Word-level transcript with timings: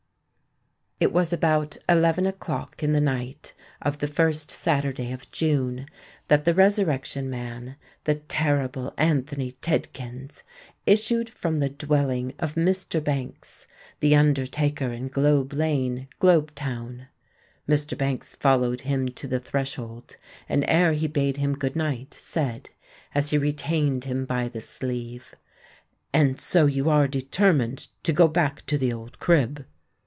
It 0.99 1.11
was 1.11 1.33
about 1.33 1.77
eleven 1.89 2.27
o'clock 2.27 2.83
in 2.83 2.93
the 2.93 3.01
night 3.01 3.55
of 3.81 3.97
the 3.97 4.05
first 4.07 4.51
Saturday 4.51 5.11
of 5.11 5.31
June, 5.31 5.87
that 6.27 6.45
the 6.45 6.53
Resurrection 6.53 7.27
Man—the 7.27 8.15
terrible 8.29 8.93
Anthony 8.99 9.53
Tidkins—issued 9.61 11.27
from 11.27 11.57
the 11.57 11.69
dwelling 11.69 12.35
of 12.37 12.53
Mr. 12.53 13.03
Banks, 13.03 13.65
the 13.99 14.15
undertaker 14.15 14.91
in 14.91 15.07
Globe 15.07 15.53
Lane, 15.53 16.07
Globe 16.19 16.53
Town. 16.53 17.07
Mr. 17.67 17.97
Banks 17.97 18.35
followed 18.35 18.81
him 18.81 19.09
to 19.09 19.27
the 19.27 19.39
threshold, 19.39 20.17
and, 20.47 20.63
ere 20.67 20.93
he 20.93 21.07
bade 21.07 21.37
him 21.37 21.57
good 21.57 21.75
night, 21.75 22.13
said, 22.13 22.69
as 23.15 23.31
he 23.31 23.39
retained 23.39 24.03
him 24.03 24.23
by 24.25 24.47
the 24.47 24.61
sleeve, 24.61 25.33
"And 26.13 26.39
so 26.39 26.67
you 26.67 26.91
are 26.91 27.07
determined 27.07 27.87
to 28.03 28.13
go 28.13 28.27
back 28.27 28.63
to 28.67 28.77
the 28.77 28.93
old 28.93 29.17
crib?" 29.19 29.65